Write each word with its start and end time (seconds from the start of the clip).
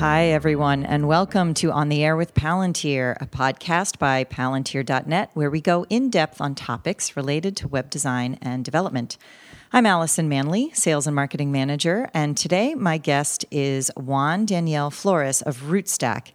Hi, 0.00 0.28
everyone, 0.28 0.82
and 0.86 1.06
welcome 1.06 1.52
to 1.52 1.72
On 1.72 1.90
the 1.90 2.02
Air 2.02 2.16
with 2.16 2.32
Palantir, 2.32 3.18
a 3.20 3.26
podcast 3.26 3.98
by 3.98 4.24
Palantir.net, 4.24 5.30
where 5.34 5.50
we 5.50 5.60
go 5.60 5.84
in 5.90 6.08
depth 6.08 6.40
on 6.40 6.54
topics 6.54 7.18
related 7.18 7.54
to 7.58 7.68
web 7.68 7.90
design 7.90 8.38
and 8.40 8.64
development. 8.64 9.18
I'm 9.74 9.84
Allison 9.84 10.26
Manley, 10.26 10.70
Sales 10.72 11.06
and 11.06 11.14
Marketing 11.14 11.52
Manager, 11.52 12.08
and 12.14 12.34
today 12.34 12.74
my 12.74 12.96
guest 12.96 13.44
is 13.50 13.90
Juan 13.94 14.46
Daniel 14.46 14.90
Flores 14.90 15.42
of 15.42 15.64
RootStack. 15.64 16.32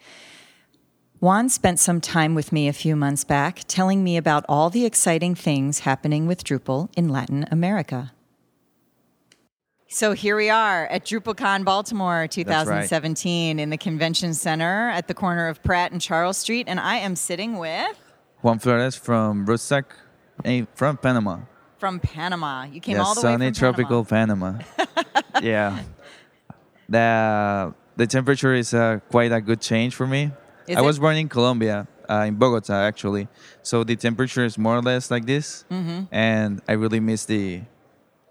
Juan 1.19 1.49
spent 1.49 1.79
some 1.79 1.99
time 1.99 2.35
with 2.35 2.51
me 2.51 2.67
a 2.67 2.71
few 2.71 2.95
months 2.95 3.23
back 3.23 3.61
telling 3.67 4.03
me 4.03 4.15
about 4.15 4.45
all 4.47 4.69
the 4.69 4.85
exciting 4.85 5.33
things 5.33 5.79
happening 5.79 6.27
with 6.27 6.43
Drupal 6.43 6.95
in 6.95 7.09
Latin 7.09 7.47
America. 7.49 8.11
So 9.95 10.11
here 10.11 10.35
we 10.35 10.49
are 10.49 10.87
at 10.87 11.05
DrupalCon 11.05 11.63
Baltimore 11.63 12.27
2017 12.27 13.55
right. 13.55 13.63
in 13.63 13.69
the 13.69 13.77
Convention 13.77 14.33
Center 14.33 14.89
at 14.89 15.07
the 15.07 15.13
corner 15.13 15.47
of 15.47 15.63
Pratt 15.63 15.93
and 15.93 16.01
Charles 16.01 16.35
Street, 16.35 16.67
and 16.67 16.81
I 16.81 16.97
am 16.97 17.15
sitting 17.15 17.55
with 17.57 17.97
Juan 18.41 18.59
Flores 18.59 18.97
from 18.97 19.45
RootStack, 19.45 19.85
from 20.73 20.97
Panama. 20.97 21.39
From 21.77 22.01
Panama, 22.01 22.65
you 22.65 22.81
came 22.81 22.97
yeah, 22.97 23.03
all 23.03 23.15
the 23.15 23.21
way 23.21 23.35
from 23.35 23.39
sunny 23.39 23.51
tropical 23.53 24.03
Panama. 24.03 24.59
yeah, 25.41 25.81
the 26.89 27.73
the 27.95 28.05
temperature 28.05 28.53
is 28.53 28.73
uh, 28.73 28.99
quite 29.09 29.31
a 29.31 29.39
good 29.39 29.61
change 29.61 29.95
for 29.95 30.05
me. 30.05 30.29
Is 30.67 30.75
I 30.75 30.81
it? 30.81 30.85
was 30.85 30.99
born 30.99 31.15
in 31.15 31.29
Colombia, 31.29 31.87
uh, 32.09 32.25
in 32.27 32.35
Bogota 32.35 32.73
actually, 32.73 33.29
so 33.63 33.85
the 33.85 33.95
temperature 33.95 34.43
is 34.43 34.57
more 34.57 34.75
or 34.75 34.81
less 34.81 35.09
like 35.09 35.25
this, 35.25 35.63
mm-hmm. 35.71 36.13
and 36.13 36.61
I 36.67 36.73
really 36.73 36.99
miss 36.99 37.23
the 37.23 37.61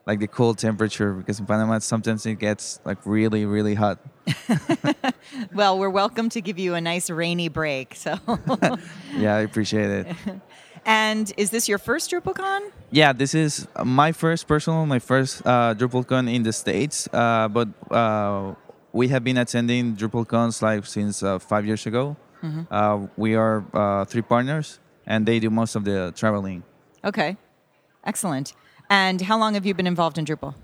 like 0.06 0.20
the 0.20 0.26
cool 0.26 0.54
temperature 0.54 1.12
because 1.12 1.40
in 1.40 1.46
Panama 1.46 1.78
sometimes 1.78 2.26
it 2.26 2.38
gets 2.38 2.80
like 2.84 2.98
really 3.04 3.46
really 3.46 3.74
hot. 3.74 3.98
well, 5.54 5.78
we're 5.78 5.90
welcome 5.90 6.28
to 6.30 6.40
give 6.40 6.58
you 6.58 6.74
a 6.74 6.80
nice 6.80 7.10
rainy 7.10 7.48
break. 7.48 7.94
So 7.94 8.18
yeah, 9.16 9.36
I 9.36 9.40
appreciate 9.40 9.90
it. 9.90 10.16
And 10.86 11.32
is 11.36 11.50
this 11.50 11.68
your 11.68 11.78
first 11.78 12.10
DrupalCon? 12.10 12.70
Yeah, 12.90 13.12
this 13.12 13.34
is 13.34 13.66
my 13.84 14.12
first 14.12 14.46
personal, 14.46 14.84
my 14.86 14.98
first 14.98 15.40
uh, 15.46 15.74
DrupalCon 15.74 16.32
in 16.32 16.42
the 16.42 16.52
states. 16.52 17.08
Uh, 17.12 17.48
but 17.48 17.68
uh, 17.90 18.54
we 18.92 19.08
have 19.08 19.24
been 19.24 19.38
attending 19.38 19.96
DrupalCons 19.96 20.60
like 20.60 20.84
since 20.84 21.22
uh, 21.22 21.38
five 21.38 21.64
years 21.64 21.86
ago. 21.86 22.16
Mm-hmm. 22.42 22.62
Uh, 22.70 23.06
we 23.16 23.34
are 23.34 23.64
uh, 23.72 24.04
three 24.04 24.20
partners, 24.20 24.78
and 25.06 25.24
they 25.24 25.38
do 25.38 25.48
most 25.48 25.74
of 25.74 25.84
the 25.84 26.12
traveling. 26.14 26.62
Okay, 27.02 27.38
excellent. 28.04 28.52
And 28.90 29.20
how 29.20 29.38
long 29.38 29.54
have 29.54 29.66
you 29.66 29.74
been 29.74 29.86
involved 29.86 30.18
in 30.18 30.24
Drupal? 30.24 30.54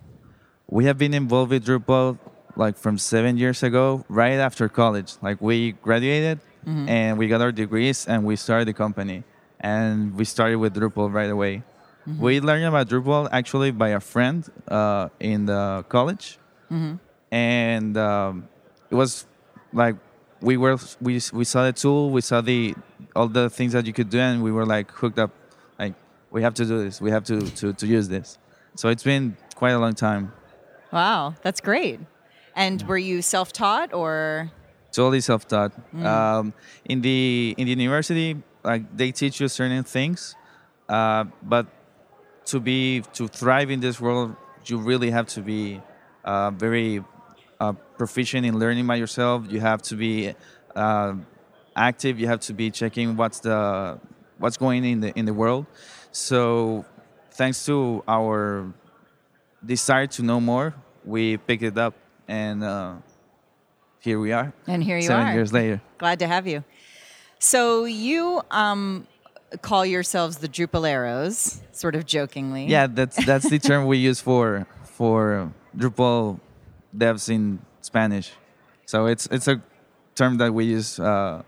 We 0.68 0.84
have 0.84 0.98
been 0.98 1.14
involved 1.14 1.50
with 1.50 1.66
Drupal 1.66 2.18
like 2.56 2.76
from 2.76 2.98
seven 2.98 3.36
years 3.36 3.62
ago, 3.62 4.04
right 4.08 4.38
after 4.38 4.68
college. 4.68 5.14
Like 5.22 5.40
we 5.40 5.72
graduated 5.72 6.40
mm-hmm. 6.66 6.88
and 6.88 7.18
we 7.18 7.28
got 7.28 7.40
our 7.40 7.52
degrees 7.52 8.06
and 8.06 8.24
we 8.24 8.36
started 8.36 8.68
the 8.68 8.72
company. 8.72 9.24
And 9.60 10.14
we 10.14 10.24
started 10.24 10.56
with 10.56 10.74
Drupal 10.74 11.12
right 11.12 11.30
away. 11.30 11.62
Mm-hmm. 12.08 12.22
We 12.22 12.40
learned 12.40 12.64
about 12.64 12.88
Drupal 12.88 13.28
actually 13.30 13.70
by 13.72 13.90
a 13.90 14.00
friend 14.00 14.48
uh, 14.68 15.08
in 15.20 15.46
the 15.46 15.84
college. 15.88 16.38
Mm-hmm. 16.70 16.96
And 17.32 17.96
um, 17.96 18.48
it 18.90 18.94
was 18.94 19.26
like 19.72 19.96
we 20.40 20.56
were 20.56 20.78
we, 21.00 21.20
we 21.32 21.44
saw 21.44 21.64
the 21.64 21.72
tool, 21.72 22.10
we 22.10 22.20
saw 22.20 22.40
the 22.40 22.74
all 23.14 23.28
the 23.28 23.50
things 23.50 23.72
that 23.72 23.86
you 23.86 23.92
could 23.92 24.10
do, 24.10 24.18
and 24.18 24.42
we 24.42 24.50
were 24.50 24.66
like 24.66 24.90
hooked 24.90 25.18
up 25.18 25.30
we 26.30 26.42
have 26.42 26.54
to 26.54 26.64
do 26.64 26.82
this. 26.82 27.00
We 27.00 27.10
have 27.10 27.24
to, 27.24 27.40
to, 27.40 27.72
to 27.72 27.86
use 27.86 28.08
this. 28.08 28.38
So 28.76 28.88
it's 28.88 29.02
been 29.02 29.36
quite 29.54 29.72
a 29.72 29.78
long 29.78 29.94
time. 29.94 30.32
Wow, 30.92 31.34
that's 31.42 31.60
great. 31.60 32.00
And 32.54 32.82
were 32.82 32.98
you 32.98 33.22
self-taught 33.22 33.92
or? 33.92 34.50
Totally 34.92 35.20
self-taught. 35.20 35.72
Mm. 35.94 36.04
Um, 36.04 36.54
in 36.84 37.00
the 37.00 37.54
in 37.56 37.66
the 37.66 37.70
university, 37.70 38.36
like 38.64 38.96
they 38.96 39.12
teach 39.12 39.40
you 39.40 39.48
certain 39.48 39.84
things, 39.84 40.34
uh, 40.88 41.24
but 41.42 41.66
to 42.46 42.58
be 42.58 43.02
to 43.12 43.28
thrive 43.28 43.70
in 43.70 43.80
this 43.80 44.00
world, 44.00 44.34
you 44.66 44.78
really 44.78 45.10
have 45.10 45.26
to 45.28 45.42
be 45.42 45.80
uh, 46.24 46.50
very 46.50 47.04
uh, 47.60 47.72
proficient 47.96 48.44
in 48.44 48.58
learning 48.58 48.86
by 48.86 48.96
yourself. 48.96 49.44
You 49.48 49.60
have 49.60 49.80
to 49.82 49.94
be 49.94 50.34
uh, 50.74 51.14
active. 51.76 52.18
You 52.18 52.26
have 52.26 52.40
to 52.40 52.52
be 52.52 52.70
checking 52.70 53.16
what's 53.16 53.38
the 53.40 54.00
what's 54.38 54.56
going 54.56 54.84
in 54.84 55.00
the 55.00 55.16
in 55.16 55.24
the 55.24 55.34
world. 55.34 55.66
So, 56.12 56.84
thanks 57.32 57.64
to 57.66 58.02
our 58.08 58.72
desire 59.64 60.06
to 60.08 60.22
know 60.22 60.40
more, 60.40 60.74
we 61.04 61.36
picked 61.36 61.62
it 61.62 61.78
up, 61.78 61.94
and 62.28 62.64
uh, 62.64 62.94
here 64.00 64.18
we 64.18 64.32
are. 64.32 64.52
And 64.66 64.82
here 64.82 64.96
you 64.96 65.02
seven 65.02 65.16
are. 65.16 65.24
Seven 65.26 65.34
years 65.36 65.52
later. 65.52 65.80
Glad 65.98 66.18
to 66.20 66.26
have 66.26 66.46
you. 66.46 66.64
So 67.38 67.84
you 67.84 68.42
um, 68.50 69.06
call 69.62 69.86
yourselves 69.86 70.38
the 70.38 70.48
Drupaleros, 70.48 71.60
sort 71.72 71.94
of 71.94 72.04
jokingly. 72.04 72.66
Yeah, 72.66 72.86
that's 72.86 73.24
that's 73.24 73.48
the 73.48 73.58
term 73.58 73.86
we 73.86 73.98
use 73.98 74.20
for 74.20 74.66
for 74.84 75.52
Drupal 75.76 76.38
devs 76.96 77.30
in 77.30 77.60
Spanish. 77.80 78.32
So 78.84 79.06
it's 79.06 79.26
it's 79.26 79.48
a 79.48 79.62
term 80.14 80.36
that 80.36 80.52
we 80.52 80.66
use 80.66 81.00
uh, 81.00 81.42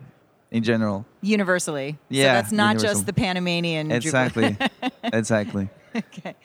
in 0.53 0.63
general. 0.63 1.07
Universally. 1.23 1.99
Yeah. 2.09 2.23
So 2.23 2.27
that's 2.35 2.53
not 2.53 2.69
universal. 2.75 2.89
just 2.91 3.07
the 3.07 3.13
Panamanian. 3.13 3.91
Exactly. 3.91 4.57
exactly. 5.03 5.69
Okay. 5.97 6.37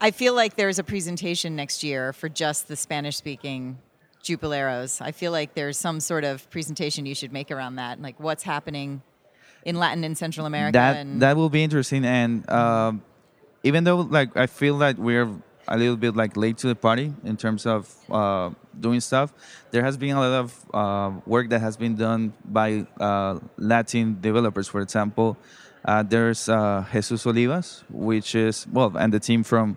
I 0.00 0.10
feel 0.12 0.34
like 0.34 0.56
there's 0.56 0.78
a 0.78 0.84
presentation 0.84 1.56
next 1.56 1.82
year 1.82 2.12
for 2.12 2.28
just 2.28 2.68
the 2.68 2.76
Spanish 2.76 3.16
speaking 3.16 3.78
Drupaleros. 4.22 5.00
I 5.00 5.12
feel 5.12 5.32
like 5.32 5.54
there's 5.54 5.78
some 5.78 6.00
sort 6.00 6.24
of 6.24 6.48
presentation 6.50 7.06
you 7.06 7.14
should 7.14 7.32
make 7.32 7.50
around 7.50 7.76
that, 7.76 8.00
like 8.00 8.20
what's 8.20 8.42
happening 8.42 9.02
in 9.64 9.76
Latin 9.76 10.04
and 10.04 10.16
Central 10.16 10.46
America. 10.46 10.72
That 10.72 10.96
and 10.96 11.22
that 11.22 11.36
will 11.36 11.48
be 11.48 11.64
interesting, 11.64 12.04
and 12.04 12.48
uh, 12.48 12.92
even 13.62 13.84
though 13.84 14.00
like 14.00 14.36
I 14.36 14.46
feel 14.46 14.78
that 14.78 14.98
we're 14.98 15.30
a 15.70 15.76
little 15.76 15.96
bit 15.96 16.16
like 16.16 16.36
late 16.36 16.58
to 16.58 16.66
the 16.66 16.74
party 16.74 17.14
in 17.24 17.36
terms 17.36 17.64
of 17.64 17.94
uh, 18.10 18.50
doing 18.78 19.00
stuff. 19.00 19.32
There 19.70 19.84
has 19.84 19.96
been 19.96 20.16
a 20.16 20.20
lot 20.20 20.32
of 20.32 20.66
uh, 20.74 21.20
work 21.26 21.48
that 21.50 21.60
has 21.60 21.76
been 21.76 21.94
done 21.94 22.32
by 22.44 22.86
uh, 22.98 23.38
Latin 23.56 24.18
developers. 24.20 24.66
For 24.66 24.80
example, 24.80 25.38
uh, 25.84 26.02
there's 26.02 26.48
uh, 26.48 26.84
Jesus 26.92 27.24
Olivas, 27.24 27.84
which 27.88 28.34
is 28.34 28.66
well, 28.66 28.92
and 28.96 29.12
the 29.12 29.20
team 29.20 29.44
from 29.44 29.76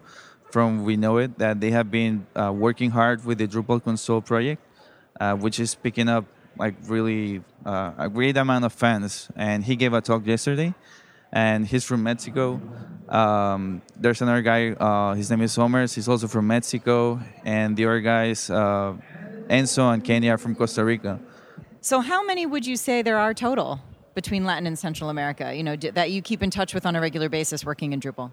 from 0.51 0.83
We 0.83 0.97
Know 0.97 1.17
It 1.17 1.37
that 1.37 1.61
they 1.61 1.71
have 1.71 1.89
been 1.89 2.27
working 2.35 2.91
hard 2.91 3.23
with 3.25 3.37
the 3.37 3.47
Drupal 3.47 3.83
console 3.83 4.21
project, 4.21 4.61
which 5.39 5.59
is 5.59 5.73
picking 5.75 6.09
up 6.09 6.25
like 6.57 6.75
really 6.85 7.41
a 7.65 8.09
great 8.11 8.37
amount 8.37 8.65
of 8.65 8.73
fans. 8.73 9.29
And 9.35 9.63
he 9.63 9.75
gave 9.75 9.93
a 9.93 10.01
talk 10.01 10.27
yesterday 10.27 10.75
and 11.33 11.65
he's 11.67 11.83
from 11.83 12.03
Mexico. 12.03 12.61
Um, 13.09 13.81
there's 13.97 14.21
another 14.21 14.41
guy, 14.41 14.69
uh, 14.71 15.15
his 15.15 15.29
name 15.29 15.41
is 15.41 15.51
Somers. 15.51 15.93
He's 15.93 16.07
also 16.07 16.27
from 16.27 16.47
Mexico, 16.47 17.19
and 17.43 17.75
the 17.75 17.85
other 17.85 17.99
guys, 17.99 18.49
uh, 18.49 18.93
Enzo 19.49 19.93
and 19.93 20.03
Kenny, 20.03 20.29
are 20.29 20.37
from 20.37 20.55
Costa 20.55 20.85
Rica. 20.85 21.19
So, 21.81 21.99
how 21.99 22.23
many 22.23 22.45
would 22.45 22.65
you 22.65 22.77
say 22.77 23.01
there 23.01 23.17
are 23.17 23.33
total 23.33 23.81
between 24.15 24.45
Latin 24.45 24.67
and 24.67 24.79
Central 24.79 25.09
America? 25.09 25.53
You 25.53 25.63
know, 25.63 25.75
that 25.75 26.11
you 26.11 26.21
keep 26.21 26.41
in 26.41 26.49
touch 26.49 26.73
with 26.73 26.85
on 26.85 26.95
a 26.95 27.01
regular 27.01 27.27
basis, 27.29 27.65
working 27.65 27.91
in 27.91 27.99
Drupal. 27.99 28.31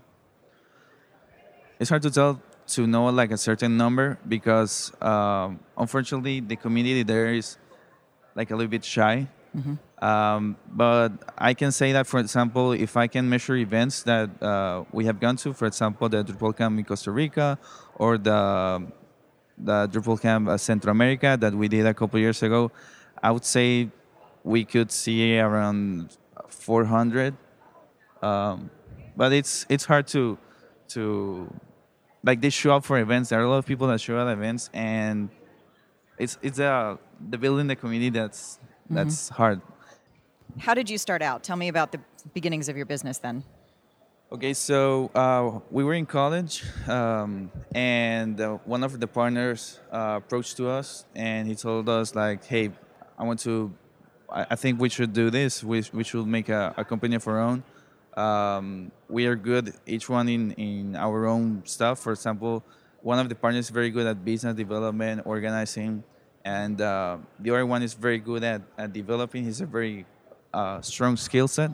It's 1.81 1.89
hard 1.91 2.03
to 2.03 2.11
tell 2.11 2.41
to 2.69 2.87
know 2.87 3.07
like 3.07 3.33
a 3.33 3.39
certain 3.39 3.77
number 3.77 4.19
because 4.29 4.93
um, 5.03 5.59
unfortunately 5.77 6.39
the 6.39 6.55
community 6.55 7.03
there 7.03 7.35
is 7.35 7.57
like 8.37 8.51
a 8.51 8.57
little 8.57 8.71
bit 8.71 8.85
shy. 8.85 9.27
Mm-hmm. 9.57 9.75
Um, 10.01 10.57
but 10.67 11.11
I 11.37 11.53
can 11.53 11.73
say 11.73 11.93
that, 11.93 12.07
for 12.07 12.21
example, 12.21 12.73
if 12.73 12.97
I 12.97 13.07
can 13.07 13.29
measure 13.29 13.57
events 13.57 14.03
that 14.05 14.43
uh, 14.43 14.85
we 14.93 15.05
have 15.05 15.21
gone 15.21 15.37
to, 15.37 15.53
for 15.53 15.67
example, 15.67 16.09
the 16.09 16.25
Drupal 16.25 16.57
Camp 16.57 16.79
in 16.79 16.85
Costa 16.85 17.11
Rica 17.11 17.59
or 17.97 18.17
the 18.17 18.87
the 19.63 19.89
Drupal 19.89 20.21
Camp 20.21 20.49
uh, 20.49 20.57
Central 20.57 20.91
America 20.91 21.37
that 21.39 21.55
we 21.55 21.69
did 21.69 21.85
a 21.87 21.93
couple 21.93 22.19
years 22.19 22.43
ago, 22.43 22.71
I 23.23 23.31
would 23.31 23.45
say 23.45 23.91
we 24.43 24.65
could 24.65 24.91
see 24.91 25.39
around 25.39 26.17
400. 26.49 27.37
Um, 28.23 28.71
but 29.17 29.33
it's 29.33 29.67
it's 29.69 29.85
hard 29.85 30.07
to 30.09 30.39
to 30.89 31.53
like 32.25 32.41
they 32.41 32.51
show 32.51 32.77
up 32.77 32.85
for 32.85 32.99
events. 32.99 33.31
There 33.31 33.41
are 33.41 33.45
a 33.45 33.49
lot 33.49 33.59
of 33.59 33.67
people 33.67 33.87
that 33.89 34.01
show 34.01 34.17
up 34.17 34.29
at 34.29 34.33
events, 34.33 34.71
and 34.73 35.29
it's 36.19 36.39
it's 36.43 36.59
uh, 36.59 36.97
the 37.29 37.39
building 37.39 37.67
the 37.67 37.77
community 37.77 38.11
that's 38.11 38.59
that's 38.89 39.27
mm-hmm. 39.27 39.35
hard. 39.35 39.61
How 40.59 40.75
did 40.75 40.91
you 40.91 40.99
start 40.99 41.23
out? 41.23 41.43
Tell 41.43 41.57
me 41.57 41.69
about 41.69 41.93
the 41.93 42.01
beginnings 42.35 42.69
of 42.69 42.77
your 42.77 42.87
business 42.87 43.19
then. 43.19 43.45
Okay, 44.33 44.55
so 44.55 45.11
uh, 45.15 45.59
we 45.71 45.83
were 45.83 45.95
in 45.95 46.07
college, 46.07 46.63
um, 46.87 47.51
and 47.75 48.41
uh, 48.41 48.59
one 48.65 48.85
of 48.85 49.01
the 49.01 49.07
partners 49.09 49.81
uh, 49.91 50.21
approached 50.23 50.57
to 50.59 50.69
us, 50.69 51.05
and 51.17 51.49
he 51.49 51.57
told 51.57 51.89
us 51.89 52.15
like, 52.15 52.45
"Hey, 52.45 52.71
I 53.19 53.25
want 53.25 53.41
to. 53.41 53.73
I, 54.31 54.47
I 54.51 54.55
think 54.55 54.81
we 54.81 54.89
should 54.89 55.13
do 55.13 55.31
this. 55.31 55.65
We, 55.65 55.83
we 55.93 56.05
should 56.05 56.29
make 56.29 56.49
a, 56.49 56.73
a 56.77 56.85
company 56.85 57.17
of 57.17 57.27
our 57.27 57.41
own. 57.41 57.65
Um, 58.17 58.93
we 59.09 59.27
are 59.27 59.35
good, 59.35 59.75
each 59.85 60.09
one 60.09 60.29
in 60.29 60.53
in 60.53 60.95
our 60.95 61.27
own 61.27 61.63
stuff. 61.65 61.99
For 61.99 62.13
example, 62.13 62.63
one 63.03 63.19
of 63.19 63.29
the 63.29 63.35
partners 63.35 63.67
is 63.67 63.71
very 63.71 63.91
good 63.91 64.07
at 64.07 64.25
business 64.25 64.55
development, 64.55 65.23
organizing, 65.25 66.05
and 66.45 66.81
uh, 66.81 67.19
the 67.41 67.51
other 67.51 67.67
one 67.67 67.83
is 67.83 67.95
very 67.95 68.19
good 68.19 68.45
at, 68.45 68.63
at 68.79 68.93
developing. 68.93 69.43
He's 69.43 69.61
a 69.61 69.67
very 69.67 70.07
uh, 70.53 70.81
strong 70.81 71.17
skill 71.17 71.49
set, 71.49 71.71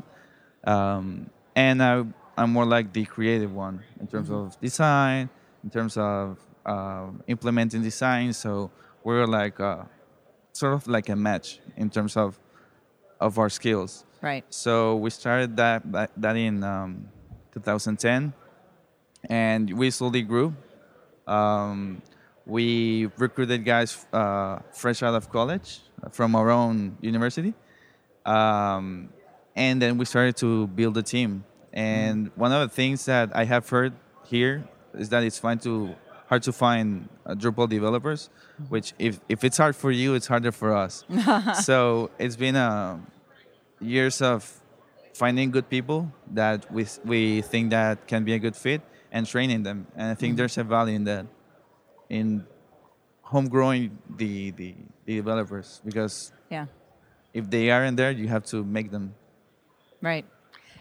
um, 0.64 1.30
and 1.54 1.82
I, 1.82 2.04
I'm 2.36 2.50
more 2.50 2.66
like 2.66 2.92
the 2.92 3.04
creative 3.04 3.52
one 3.52 3.82
in 4.00 4.06
terms 4.06 4.30
of 4.30 4.60
design, 4.60 5.30
in 5.64 5.70
terms 5.70 5.96
of 5.96 6.38
uh, 6.64 7.06
implementing 7.26 7.82
design. 7.82 8.32
So 8.32 8.70
we're 9.02 9.26
like 9.26 9.58
uh, 9.60 9.84
sort 10.52 10.74
of 10.74 10.86
like 10.86 11.08
a 11.08 11.16
match 11.16 11.60
in 11.76 11.90
terms 11.90 12.16
of 12.16 12.38
of 13.20 13.38
our 13.38 13.48
skills. 13.48 14.04
Right. 14.20 14.44
So 14.50 14.96
we 14.96 15.10
started 15.10 15.56
that 15.56 15.90
that, 15.92 16.10
that 16.16 16.36
in 16.36 16.62
um, 16.64 17.08
2010, 17.52 18.32
and 19.28 19.72
we 19.78 19.90
slowly 19.90 20.22
grew. 20.22 20.54
Um, 21.26 22.02
we 22.46 23.10
recruited 23.18 23.64
guys 23.64 24.06
uh, 24.12 24.60
fresh 24.72 25.02
out 25.02 25.14
of 25.14 25.30
college 25.30 25.80
from 26.12 26.36
our 26.36 26.50
own 26.50 26.96
university, 27.00 27.54
um, 28.26 29.08
and 29.54 29.80
then 29.80 29.96
we 29.98 30.04
started 30.04 30.36
to 30.38 30.66
build 30.68 30.96
a 30.98 31.02
team. 31.02 31.44
And 31.72 32.30
one 32.36 32.52
of 32.52 32.60
the 32.68 32.74
things 32.74 33.04
that 33.06 33.34
I 33.34 33.44
have 33.44 33.68
heard 33.68 33.92
here 34.24 34.64
is 34.94 35.08
that 35.10 35.22
it's 35.22 35.38
fine 35.38 35.58
to 35.60 35.94
hard 36.28 36.42
to 36.42 36.52
find 36.52 37.08
uh, 37.24 37.34
Drupal 37.34 37.68
developers, 37.68 38.30
which 38.68 38.92
if, 38.98 39.20
if 39.28 39.44
it's 39.44 39.56
hard 39.58 39.76
for 39.76 39.92
you, 39.92 40.14
it's 40.14 40.26
harder 40.26 40.50
for 40.50 40.74
us. 40.74 41.04
so 41.62 42.10
it's 42.18 42.34
been 42.36 42.56
uh, 42.56 42.98
years 43.80 44.20
of 44.20 44.60
finding 45.14 45.50
good 45.52 45.68
people 45.70 46.10
that 46.32 46.70
we, 46.72 46.84
we 47.04 47.42
think 47.42 47.70
that 47.70 48.08
can 48.08 48.24
be 48.24 48.32
a 48.34 48.38
good 48.38 48.56
fit 48.56 48.82
and 49.12 49.24
training 49.26 49.62
them. 49.62 49.86
And 49.94 50.10
I 50.10 50.14
think 50.14 50.36
there's 50.36 50.58
a 50.58 50.64
value 50.64 50.96
in 50.96 51.04
that, 51.04 51.26
in 52.08 52.44
homegrowing 53.24 53.90
the, 54.16 54.50
the, 54.50 54.74
the 55.04 55.16
developers 55.16 55.80
because 55.84 56.32
Yeah. 56.50 56.66
If 57.36 57.50
they 57.50 57.70
aren't 57.70 57.96
there, 57.96 58.10
you 58.10 58.28
have 58.28 58.44
to 58.46 58.64
make 58.64 58.90
them. 58.90 59.14
Right. 60.00 60.24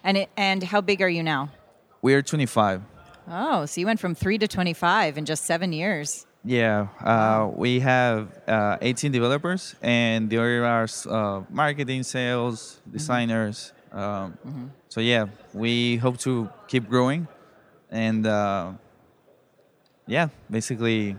And 0.03 0.17
it, 0.17 0.29
and 0.37 0.63
how 0.63 0.81
big 0.81 1.01
are 1.01 1.09
you 1.09 1.23
now? 1.23 1.49
We 2.01 2.13
are 2.13 2.21
25. 2.21 2.81
Oh, 3.27 3.65
so 3.65 3.81
you 3.81 3.87
went 3.87 3.99
from 3.99 4.13
three 4.13 4.37
to 4.37 4.47
twenty-five 4.47 5.17
in 5.17 5.25
just 5.25 5.45
seven 5.45 5.73
years. 5.73 6.27
Yeah, 6.43 6.89
uh, 7.03 7.49
we 7.55 7.79
have 7.79 8.29
uh, 8.47 8.77
18 8.79 9.11
developers, 9.11 9.73
and 9.81 10.29
there 10.29 10.63
are 10.63 10.87
uh, 11.09 11.41
marketing, 11.49 12.03
sales, 12.03 12.79
designers. 12.85 13.73
Um, 13.91 14.37
So 14.89 15.01
yeah, 15.01 15.25
we 15.53 15.97
hope 15.97 16.17
to 16.19 16.47
keep 16.67 16.87
growing, 16.87 17.27
and 17.89 18.27
uh, 18.27 18.73
yeah, 20.07 20.29
basically, 20.49 21.17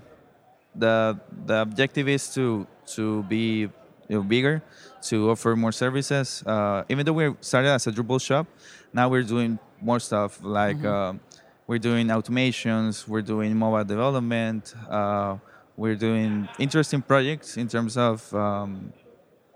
the 0.78 1.18
the 1.46 1.60
objective 1.66 2.08
is 2.08 2.30
to 2.34 2.66
to 2.94 3.24
be 3.24 3.68
you 4.08 4.16
know, 4.16 4.22
bigger, 4.22 4.62
to 5.10 5.30
offer 5.30 5.56
more 5.56 5.72
services. 5.72 6.42
Uh, 6.46 6.84
even 6.88 7.04
though 7.06 7.12
we 7.12 7.34
started 7.40 7.68
as 7.68 7.86
a 7.86 7.92
Drupal 7.92 8.20
shop, 8.20 8.46
now 8.92 9.08
we're 9.08 9.22
doing 9.22 9.58
more 9.80 10.00
stuff 10.00 10.40
like. 10.42 10.82
um 10.84 11.20
we're 11.66 11.78
doing 11.78 12.06
automations, 12.08 13.08
we're 13.08 13.22
doing 13.22 13.56
mobile 13.56 13.84
development, 13.84 14.74
uh, 14.88 15.36
we're 15.76 15.96
doing 15.96 16.48
interesting 16.58 17.02
projects 17.02 17.56
in 17.56 17.68
terms 17.68 17.96
of 17.96 18.32
um, 18.34 18.92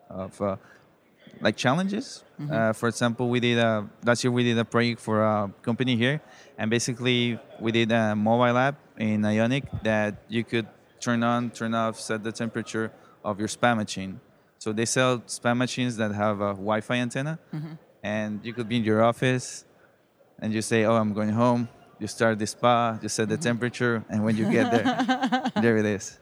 of 0.09 0.41
uh, 0.43 0.57
like 1.41 1.57
challenges. 1.57 2.25
Uh, 2.51 2.73
for 2.73 2.89
example, 2.89 3.29
we 3.29 3.39
did 3.39 3.59
a, 3.59 3.89
last 4.05 4.25
year 4.25 4.33
we 4.33 4.43
did 4.43 4.59
a 4.59 4.65
project 4.65 5.01
for 5.01 5.23
a 5.23 5.53
company 5.63 5.95
here, 5.97 6.21
and 6.59 6.71
basically 6.71 7.39
we 7.61 7.71
did 7.71 7.93
a 7.93 8.17
mobile 8.17 8.57
app 8.59 8.77
in 8.99 9.25
Ionic 9.25 9.65
that 9.83 10.17
you 10.29 10.43
could 10.43 10.67
turn 11.01 11.23
on, 11.23 11.51
turn 11.51 11.75
off, 11.75 12.01
set 12.01 12.25
the 12.25 12.33
temperature 12.33 12.93
of 13.25 13.39
your 13.39 13.49
spam 13.49 13.77
machine. 13.77 14.21
So 14.61 14.75
they 14.75 14.85
sell 14.85 15.21
spam 15.21 15.57
machines 15.57 15.97
that 15.97 16.13
have 16.13 16.43
a 16.43 16.53
Wi-Fi 16.53 16.97
antenna, 16.97 17.39
mm-hmm. 17.53 17.73
and 18.03 18.45
you 18.45 18.53
could 18.53 18.69
be 18.69 18.77
in 18.77 18.85
your 18.85 19.03
office, 19.03 19.65
and 20.39 20.53
you 20.53 20.61
say, 20.61 20.85
"Oh, 20.85 20.97
I'm 20.97 21.15
going 21.15 21.31
home." 21.31 21.67
You 21.99 22.07
start 22.07 22.39
the 22.39 22.47
spa, 22.47 22.99
you 23.01 23.09
set 23.09 23.29
the 23.29 23.35
mm-hmm. 23.35 23.43
temperature, 23.43 24.05
and 24.11 24.23
when 24.23 24.37
you 24.37 24.51
get 24.51 24.71
there, 24.71 25.53
there 25.63 25.77
it 25.79 25.87
is. 25.87 26.19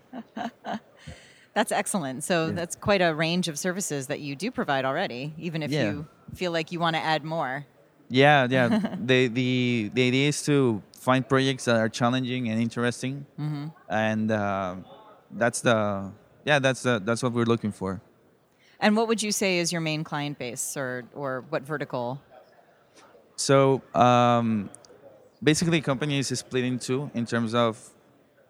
That's 1.54 1.72
excellent. 1.72 2.22
So 2.22 2.52
that's 2.52 2.76
quite 2.76 3.02
a 3.02 3.12
range 3.12 3.48
of 3.48 3.58
services 3.58 4.06
that 4.06 4.20
you 4.20 4.36
do 4.36 4.52
provide 4.52 4.84
already, 4.84 5.34
even 5.36 5.62
if 5.64 5.72
Yeah. 5.72 5.82
you 5.82 6.06
feel 6.34 6.52
like 6.52 6.70
you 6.70 6.78
want 6.78 6.94
to 6.94 7.02
add 7.02 7.24
more. 7.24 7.66
Yeah, 8.08 8.46
yeah. 8.48 8.94
the 9.04 9.26
the 9.26 9.90
the 9.94 10.02
idea 10.06 10.28
is 10.28 10.42
to 10.44 10.80
find 10.94 11.28
projects 11.28 11.64
that 11.64 11.76
are 11.76 11.88
challenging 11.88 12.48
and 12.50 12.62
interesting, 12.62 13.26
mm-hmm. 13.38 13.66
and 13.90 14.30
uh, 14.30 14.76
that's 15.30 15.60
the 15.60 16.12
yeah 16.44 16.60
that's 16.60 16.82
the 16.82 17.02
that's 17.04 17.22
what 17.22 17.32
we're 17.32 17.50
looking 17.50 17.72
for. 17.72 18.00
And 18.80 18.96
what 18.96 19.08
would 19.08 19.22
you 19.22 19.32
say 19.32 19.58
is 19.58 19.72
your 19.72 19.80
main 19.80 20.04
client 20.04 20.38
base, 20.38 20.76
or 20.76 21.04
or 21.14 21.44
what 21.48 21.62
vertical? 21.62 22.20
So 23.36 23.82
um, 23.94 24.70
basically, 25.42 25.80
company 25.80 26.18
is 26.18 26.28
split 26.38 26.64
in 26.64 26.78
two 26.78 27.10
in 27.14 27.26
terms 27.26 27.54
of 27.54 27.78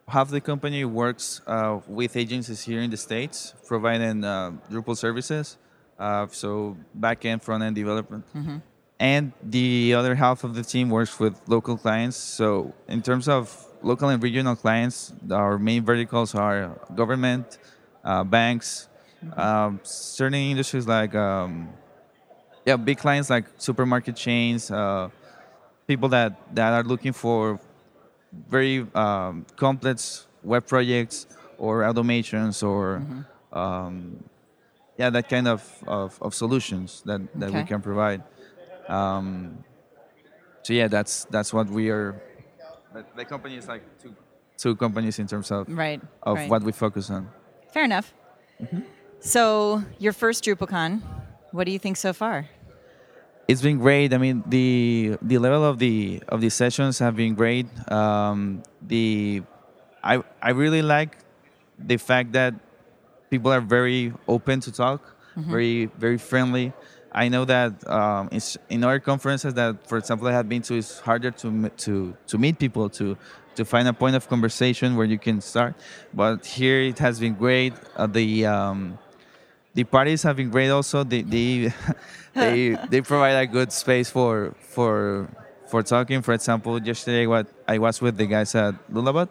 half 0.07 0.29
the 0.29 0.41
company 0.41 0.85
works 0.85 1.41
uh, 1.47 1.79
with 1.87 2.15
agencies 2.15 2.61
here 2.63 2.81
in 2.81 2.89
the 2.89 2.97
states, 2.97 3.53
providing 3.67 4.23
uh, 4.23 4.51
Drupal 4.69 4.97
services, 4.97 5.57
uh, 5.99 6.27
so 6.31 6.77
back 6.95 7.25
end, 7.25 7.41
front 7.43 7.63
end 7.63 7.75
development. 7.75 8.25
And 8.99 9.31
the 9.41 9.93
other 9.93 10.15
half 10.15 10.43
of 10.43 10.55
the 10.55 10.63
team 10.63 10.89
works 10.89 11.19
with 11.19 11.39
local 11.47 11.77
clients. 11.77 12.17
So 12.17 12.73
in 12.87 13.01
terms 13.01 13.29
of 13.29 13.65
local 13.81 14.09
and 14.09 14.21
regional 14.21 14.55
clients, 14.55 15.13
our 15.31 15.57
main 15.57 15.85
verticals 15.85 16.35
are 16.35 16.77
government, 16.95 17.59
uh, 18.03 18.23
banks, 18.25 18.89
um, 19.35 19.79
certain 19.83 20.39
industries 20.39 20.87
like 20.87 21.15
um, 21.15 21.69
yeah, 22.65 22.75
big 22.75 22.97
clients 22.97 23.29
like 23.29 23.45
supermarket 23.57 24.15
chains, 24.15 24.71
uh, 24.71 25.09
people 25.87 26.09
that, 26.09 26.55
that 26.55 26.73
are 26.73 26.83
looking 26.83 27.13
for 27.13 27.59
very 28.47 28.85
um, 28.93 29.45
complex 29.55 30.27
web 30.43 30.67
projects 30.67 31.25
or 31.57 31.81
automations 31.81 32.61
or 32.65 33.01
um, 33.51 34.23
yeah, 34.97 35.09
that 35.09 35.29
kind 35.29 35.47
of, 35.47 35.63
of, 35.87 36.21
of 36.21 36.35
solutions 36.35 37.01
that, 37.05 37.21
that 37.39 37.51
we 37.51 37.63
can 37.63 37.81
provide. 37.81 38.23
Um, 38.87 39.63
so 40.63 40.73
yeah, 40.73 40.87
that's 40.87 41.25
that's 41.25 41.53
what 41.53 41.69
we 41.69 41.89
are. 41.89 42.21
The, 42.93 43.05
the 43.15 43.25
company 43.25 43.55
is 43.55 43.67
like 43.67 43.81
two 44.01 44.13
two 44.57 44.75
companies 44.75 45.17
in 45.19 45.27
terms 45.27 45.51
of 45.51 45.67
Right. 45.69 46.01
of 46.23 46.37
right. 46.37 46.49
what 46.49 46.63
we 46.63 46.71
focus 46.71 47.09
on. 47.09 47.29
Fair 47.71 47.85
enough. 47.85 48.13
Mm-hmm. 48.61 48.81
So 49.21 49.83
your 49.97 50.13
first 50.13 50.43
DrupalCon, 50.43 51.01
what 51.51 51.65
do 51.65 51.71
you 51.71 51.79
think 51.79 51.97
so 51.97 52.13
far? 52.13 52.47
It's 53.47 53.61
been 53.61 53.79
great. 53.79 54.13
I 54.13 54.17
mean, 54.17 54.43
the 54.45 55.17
the 55.21 55.39
level 55.39 55.65
of 55.65 55.79
the 55.79 56.21
of 56.29 56.39
the 56.39 56.49
sessions 56.49 56.99
have 56.99 57.15
been 57.15 57.33
great. 57.33 57.65
Um, 57.91 58.61
the 58.81 59.41
I 60.03 60.23
I 60.41 60.51
really 60.51 60.83
like 60.83 61.17
the 61.79 61.97
fact 61.97 62.33
that 62.33 62.53
people 63.31 63.51
are 63.51 63.61
very 63.61 64.13
open 64.27 64.59
to 64.61 64.71
talk, 64.71 65.01
very 65.35 65.87
very 65.97 66.17
friendly. 66.19 66.73
I 67.11 67.27
know 67.27 67.43
that 67.45 67.73
um, 67.89 68.29
it's 68.31 68.55
in 68.69 68.83
other 68.83 68.99
conferences 68.99 69.55
that, 69.55 69.87
for 69.87 69.97
example, 69.97 70.27
I 70.27 70.31
have 70.33 70.47
been 70.47 70.61
to, 70.63 70.75
it's 70.75 70.99
harder 70.99 71.31
to 71.31 71.69
to 71.69 72.15
to 72.27 72.37
meet 72.37 72.59
people 72.59 72.87
to 73.01 73.17
to 73.55 73.65
find 73.65 73.87
a 73.87 73.93
point 73.93 74.15
of 74.15 74.29
conversation 74.29 74.95
where 74.95 75.07
you 75.07 75.17
can 75.17 75.41
start. 75.41 75.73
But 76.13 76.45
here 76.45 76.81
it 76.81 76.99
has 76.99 77.19
been 77.19 77.33
great. 77.33 77.73
Uh, 77.95 78.05
the 78.05 78.45
um, 78.45 78.99
the 79.79 79.85
parties 79.85 80.23
have 80.23 80.35
been 80.35 80.49
great 80.49 80.69
also. 80.69 81.03
They 81.03 81.21
they 81.23 81.71
they, 82.35 82.77
they 82.91 83.01
provide 83.01 83.39
a 83.39 83.47
good 83.47 83.71
space 83.71 84.09
for 84.11 84.53
for 84.59 85.29
for 85.71 85.81
talking. 85.83 86.21
For 86.21 86.33
example 86.33 86.75
yesterday 86.81 87.25
what 87.27 87.47
i 87.67 87.77
was 87.79 88.01
with 88.03 88.17
the 88.17 88.27
guys 88.27 88.51
at 88.55 88.75
Lullabot 88.91 89.29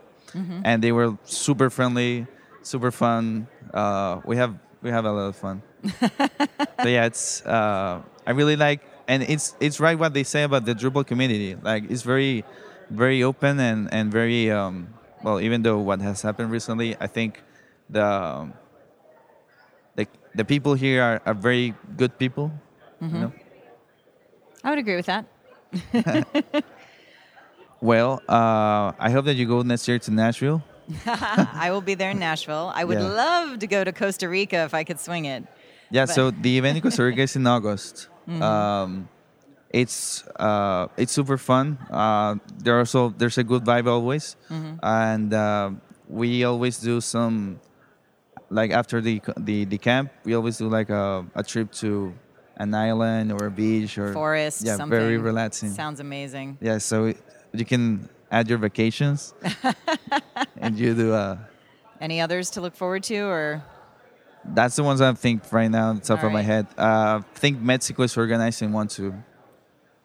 and 0.65 0.83
they 0.83 0.93
were 0.93 1.17
super 1.25 1.69
friendly 1.69 2.27
super 2.63 2.91
fun. 2.91 3.49
Uh, 3.73 4.21
we 4.25 4.37
have 4.37 4.53
we 4.83 4.91
have 4.91 5.05
a 5.05 5.13
lot 5.13 5.29
of 5.33 5.37
fun. 5.37 5.63
So 6.83 6.89
yeah 6.89 7.11
it's 7.11 7.43
uh, 7.43 8.01
i 8.23 8.31
really 8.31 8.55
like 8.55 8.81
and 9.11 9.23
it's 9.27 9.57
it's 9.59 9.81
right 9.81 9.99
what 9.99 10.15
they 10.15 10.23
say 10.23 10.45
about 10.45 10.65
the 10.65 10.75
drupal 10.75 11.05
community. 11.05 11.57
Like 11.61 11.91
it's 11.91 12.03
very 12.07 12.45
very 12.89 13.21
open 13.23 13.59
and 13.61 13.93
and 13.93 14.13
very 14.13 14.51
um, 14.51 14.95
well 15.27 15.41
even 15.41 15.63
though 15.67 15.79
what 15.83 16.01
has 16.01 16.23
happened 16.23 16.51
recently 16.55 16.97
i 17.03 17.07
think 17.07 17.43
the 17.91 18.07
um, 19.99 20.05
the, 20.33 20.37
the 20.37 20.45
people 20.45 20.75
here 20.75 21.03
are, 21.03 21.21
are 21.27 21.35
very 21.35 21.75
good 21.97 22.19
people. 22.19 22.51
You 23.01 23.09
know? 23.09 23.33
I 24.65 24.71
would 24.71 24.79
agree 24.79 24.97
with 24.97 25.07
that. 25.07 25.25
Well, 27.81 28.21
uh, 28.29 28.93
I 28.99 29.11
hope 29.11 29.27
that 29.27 29.37
you 29.37 29.47
go 29.47 29.63
next 29.63 29.87
year 29.87 29.99
to 30.01 30.11
Nashville. 30.11 30.65
I 31.07 31.69
will 31.71 31.81
be 31.81 31.95
there 31.95 32.11
in 32.11 32.19
Nashville. 32.19 32.73
I 32.75 32.83
would 32.85 32.99
Yeah. 32.99 33.07
love 33.07 33.59
to 33.61 33.67
go 33.69 33.85
to 33.85 33.93
Costa 33.93 34.29
Rica 34.29 34.65
if 34.65 34.75
I 34.75 34.83
could 34.85 34.99
swing 34.99 35.27
it. 35.27 35.45
Yeah, 35.91 36.07
But- 36.07 36.15
so 36.15 36.31
the 36.33 36.59
event 36.59 36.77
in 36.77 36.83
Costa 36.83 37.05
Rica 37.05 37.23
is 37.23 37.37
in 37.37 37.47
August. 37.57 38.09
Um, 38.29 39.09
it's 39.71 40.25
uh, 40.37 40.89
it's 40.97 41.13
super 41.13 41.39
fun. 41.39 41.79
Uh, 41.91 42.35
there 42.59 42.79
also 42.79 43.11
there's 43.17 43.39
a 43.39 43.45
good 43.45 43.65
vibe 43.65 43.87
always, 43.87 44.37
and 44.83 45.33
uh, 45.33 45.71
we 46.09 46.43
always 46.45 46.79
do 46.79 47.01
some 47.01 47.61
like 48.51 48.71
after 48.71 49.01
the 49.01 49.21
the 49.37 49.65
the 49.65 49.79
camp, 49.79 50.11
we 50.25 50.35
always 50.35 50.59
do 50.59 50.69
like 50.69 50.91
a, 50.91 51.25
a 51.35 51.43
trip 51.43 51.73
to 51.83 52.13
an 52.57 52.75
island 52.75 53.31
or 53.33 53.47
a 53.47 53.51
beach 53.51 53.99
or 53.99 54.13
Forest, 54.13 54.63
Yeah, 54.65 54.77
something. 54.77 54.99
very 54.99 55.17
relaxing. 55.19 55.71
Sounds 55.71 56.01
amazing. 56.01 56.59
yeah, 56.61 56.79
so 56.79 57.13
you 57.53 57.65
can 57.65 58.09
add 58.31 58.49
your 58.49 58.59
vacations, 58.59 59.33
and 60.57 60.79
you 60.79 60.95
do. 60.95 61.13
Uh, 61.13 61.37
Any 62.01 62.21
others 62.21 62.51
to 62.51 62.61
look 62.61 62.75
forward 62.77 63.03
to, 63.05 63.19
or 63.27 63.63
that's 64.45 64.77
the 64.77 64.83
ones 64.83 65.01
I 65.01 65.13
think 65.15 65.43
right 65.53 65.71
now 65.71 65.89
on 65.91 65.97
the 65.97 66.03
top 66.03 66.21
All 66.21 66.27
of 66.27 66.33
my 66.33 66.43
head. 66.43 66.67
Uh, 66.77 67.21
I 67.21 67.39
think 67.39 67.61
Mexico 67.61 68.03
is 68.05 68.17
organizing 68.17 68.73
one 68.73 68.89
too. 68.89 69.15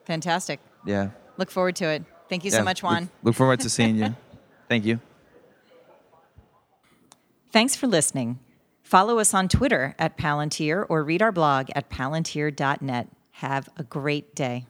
fantastic? 0.06 0.60
Yeah. 0.86 1.10
Look 1.38 1.50
forward 1.52 1.76
to 1.78 1.86
it. 1.86 2.04
Thank 2.30 2.44
you 2.46 2.52
so 2.52 2.58
Yeah, 2.58 2.64
much, 2.64 2.84
look- 2.84 2.92
Juan. 2.92 3.10
Look, 3.24 3.36
forward 3.36 3.60
to 3.62 3.70
seeing 3.70 3.96
you. 3.96 4.16
Thank 4.70 4.86
you. 4.86 5.00
Thanks 7.54 7.76
for 7.76 7.86
listening. 7.86 8.40
Follow 8.82 9.20
us 9.20 9.32
on 9.32 9.48
Twitter 9.48 9.94
at 10.00 10.18
Palantir 10.18 10.88
or 10.90 11.04
read 11.04 11.22
our 11.22 11.32
blog 11.32 11.70
at 11.76 11.88
palantir.net. 11.88 13.10
Have 13.30 13.70
a 13.78 13.84
great 13.84 14.34
day. 14.34 14.66